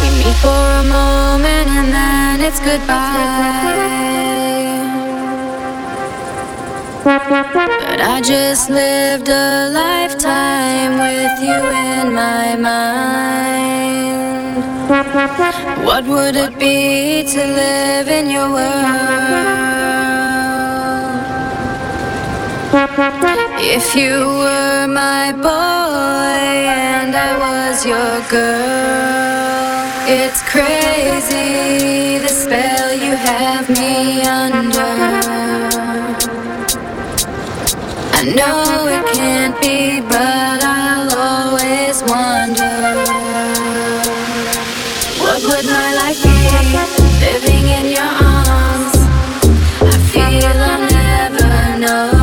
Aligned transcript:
We 0.00 0.08
meet 0.18 0.36
for 0.44 0.62
a 0.82 0.84
moment 0.84 1.68
and 1.78 1.88
then 1.98 2.40
it's 2.40 2.60
goodbye. 2.60 4.02
But 7.04 8.00
I 8.00 8.20
just 8.24 8.70
lived 8.70 9.28
a 9.28 9.70
lifetime 9.70 10.92
with 11.06 11.36
you 11.48 11.60
in 11.90 12.14
my 12.14 12.56
mind. 12.56 13.12
What 15.86 16.04
would 16.06 16.36
it 16.36 16.58
be 16.58 17.24
to 17.34 17.42
live 17.46 18.08
in 18.08 18.30
your 18.30 18.50
world? 18.50 19.72
If 23.74 23.94
you 23.96 24.26
were 24.42 24.86
my 24.86 25.32
boy 25.32 25.50
and 25.50 27.14
I 27.14 27.30
was 27.44 27.86
your 27.86 28.20
girl, 28.30 29.41
it's 30.06 30.42
crazy 30.42 32.18
the 32.18 32.28
spell 32.28 32.92
you 32.92 33.14
have 33.14 33.68
me 33.70 34.22
under. 34.22 34.80
I 38.14 38.24
know 38.36 38.86
it 38.88 39.04
can't 39.14 39.60
be, 39.60 40.00
but 40.00 40.64
I'll 40.64 41.10
always 41.16 42.02
wonder 42.02 42.74
what 45.22 45.40
would 45.42 45.66
my 45.66 45.94
life 45.94 46.22
be 46.22 46.36
living 47.20 47.68
in 47.68 47.86
your 47.92 48.12
arms? 48.30 48.96
I 49.82 49.98
feel 50.12 50.58
I'll 50.70 50.80
never 50.90 51.78
know. 51.78 52.21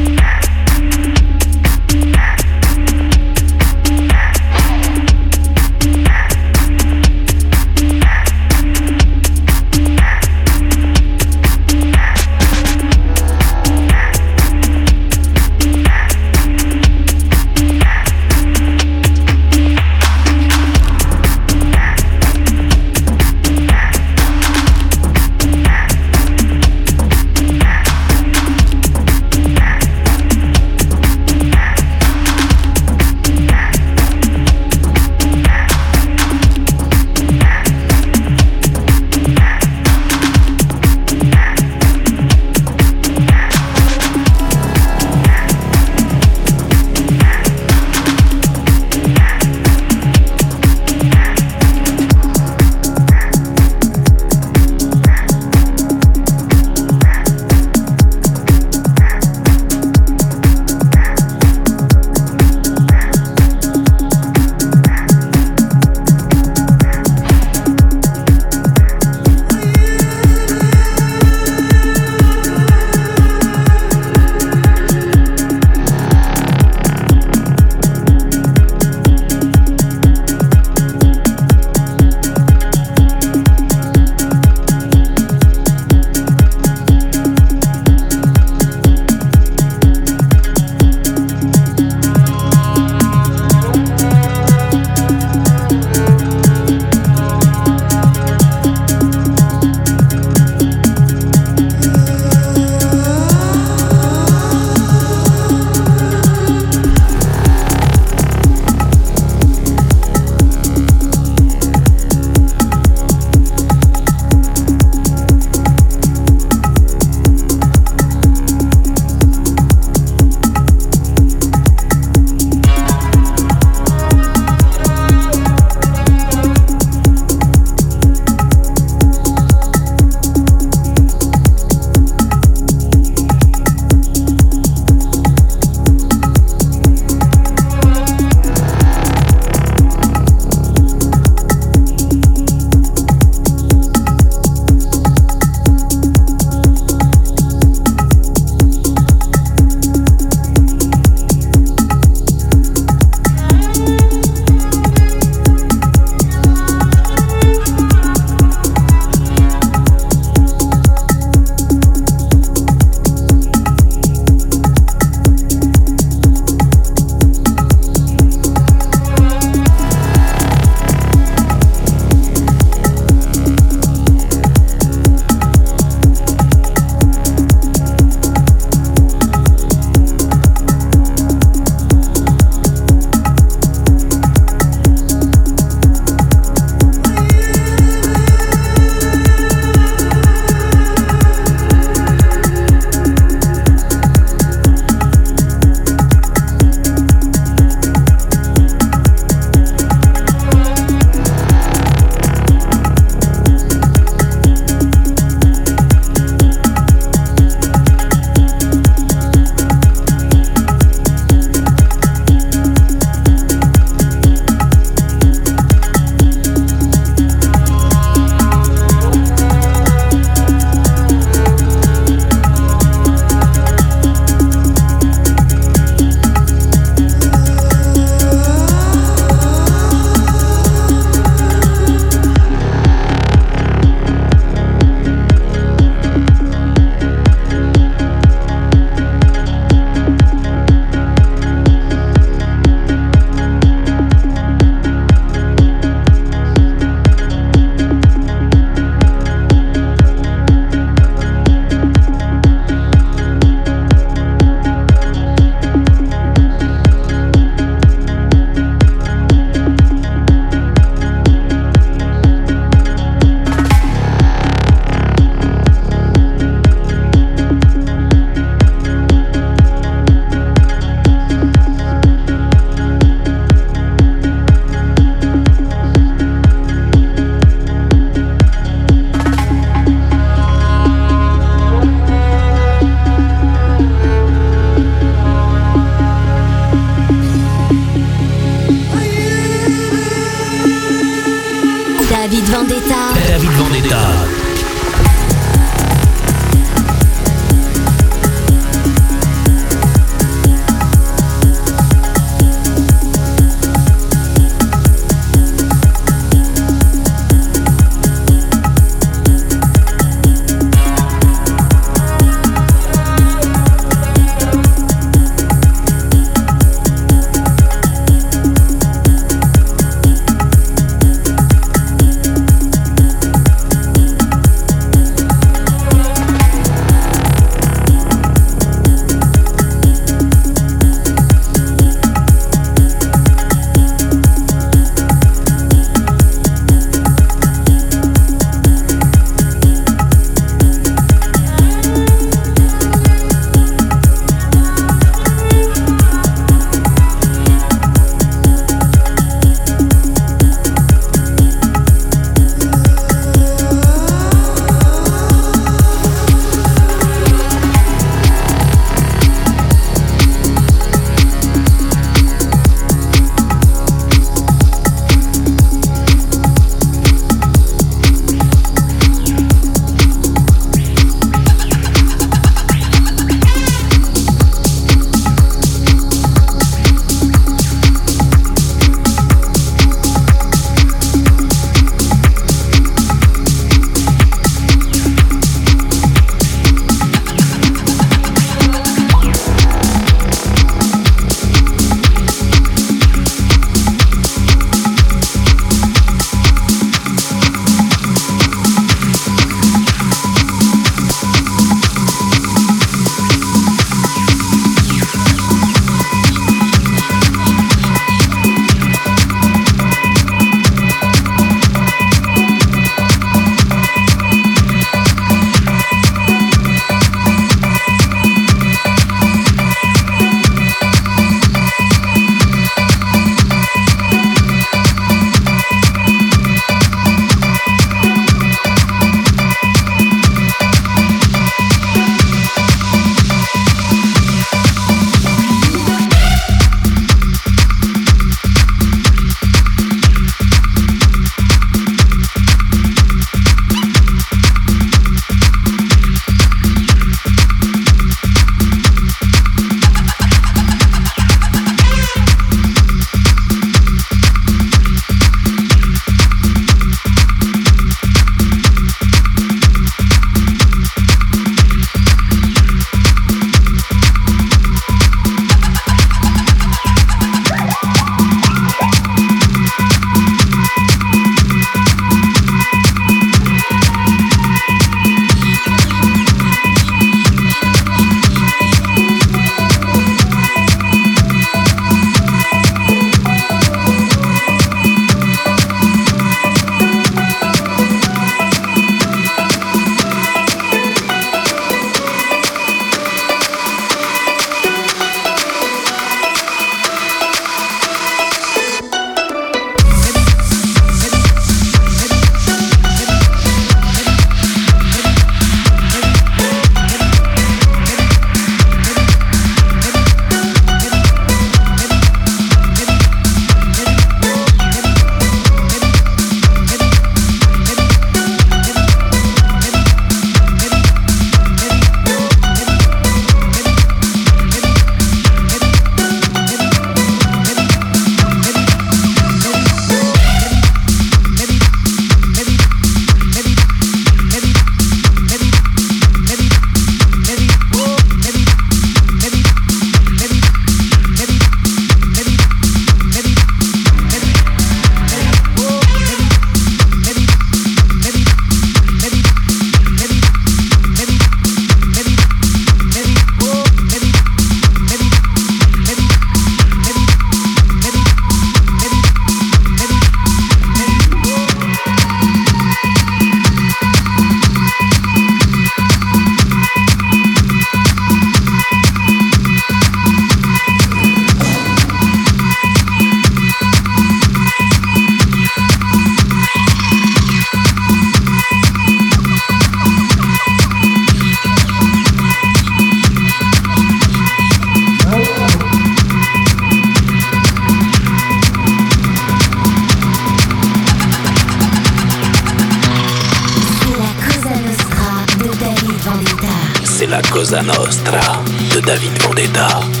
Cosa 597.51 597.63
Nostra 597.63 598.41
de 598.73 598.79
David 598.79 599.21
Vendetta. 599.21 600.00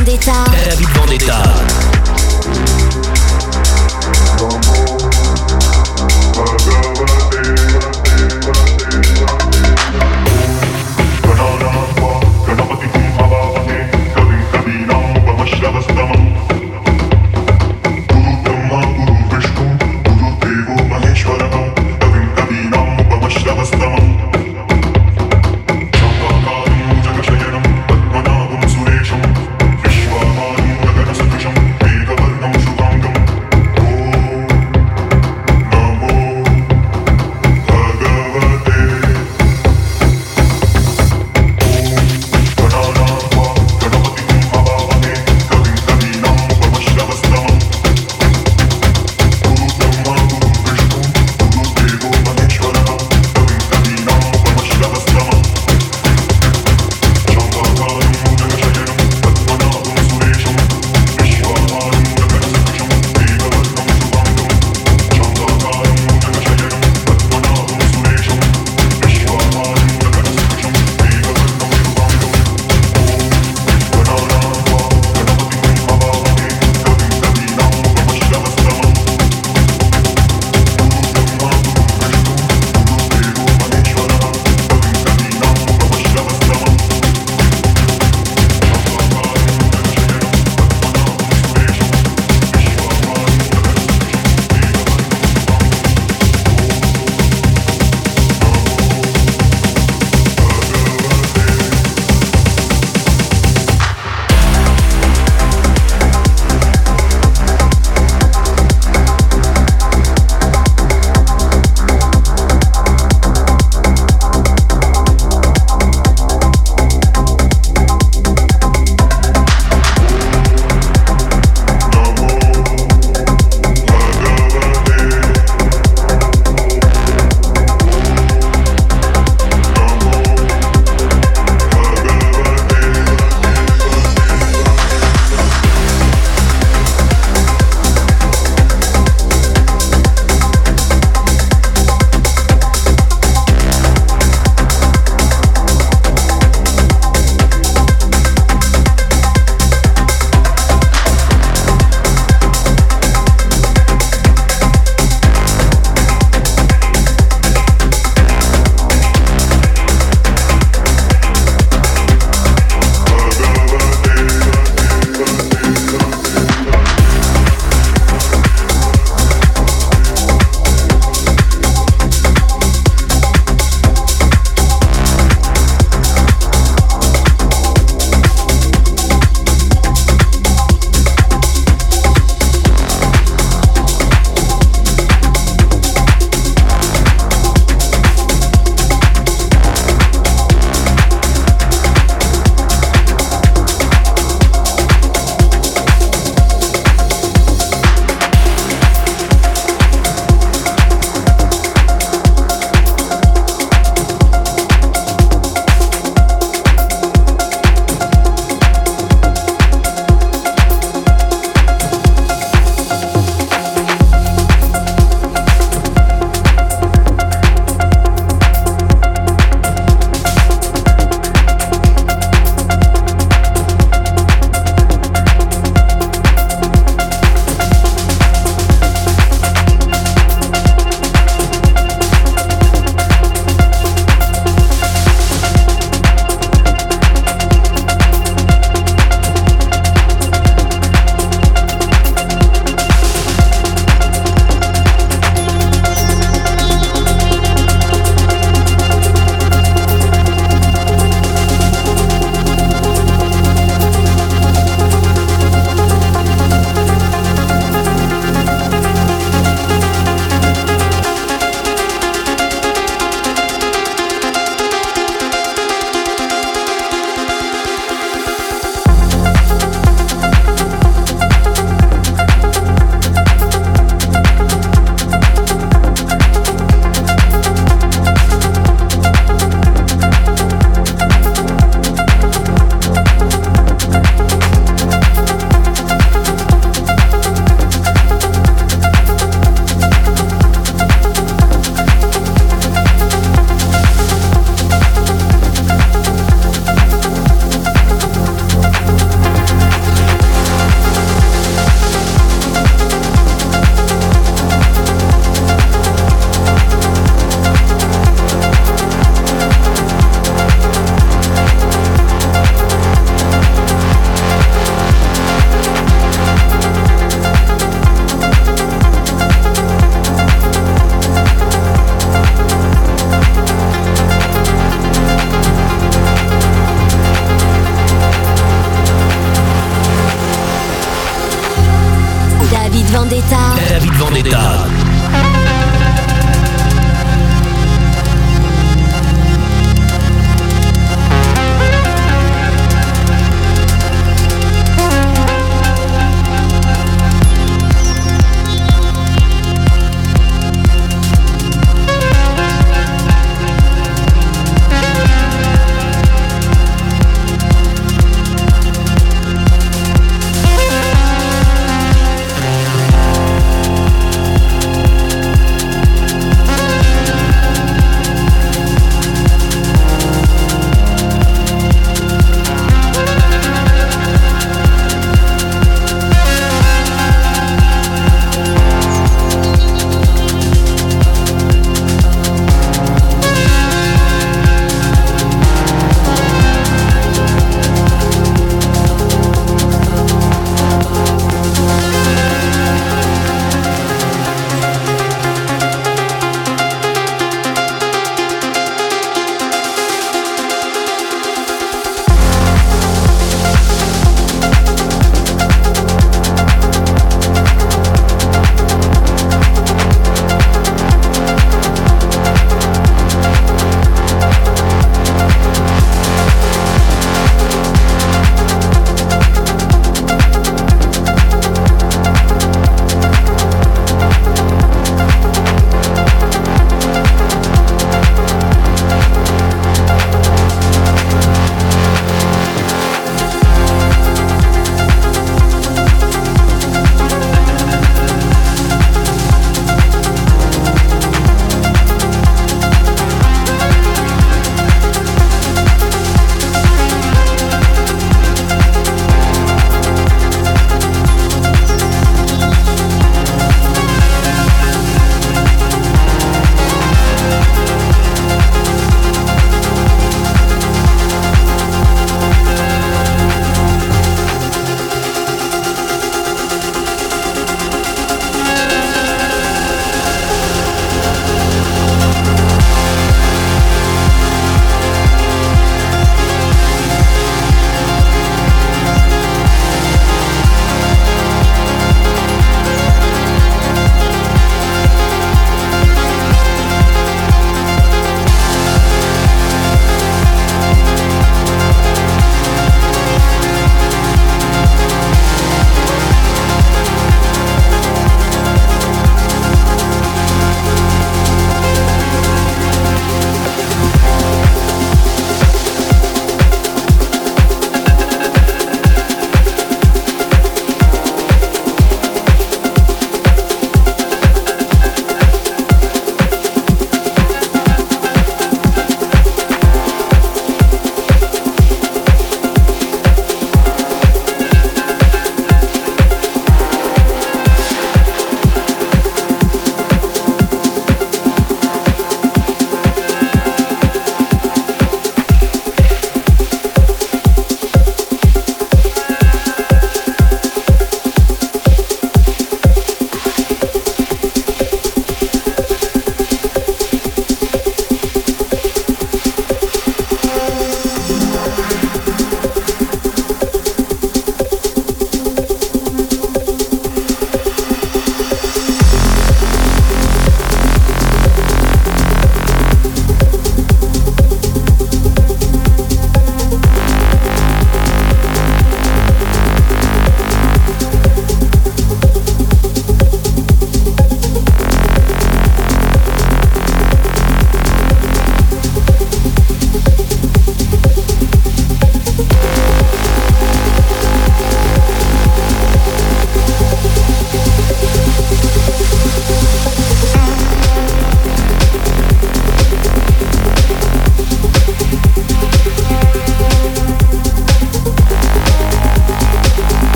Vendetta. 0.00 0.44
David 0.50 0.88
Vendetta. 0.94 2.79